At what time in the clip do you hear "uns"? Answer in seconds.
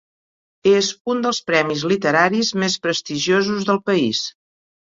1.13-1.25